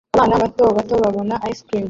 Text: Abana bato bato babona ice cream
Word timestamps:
Abana 0.15 0.35
bato 0.43 0.63
bato 0.77 0.95
babona 1.03 1.35
ice 1.51 1.63
cream 1.67 1.79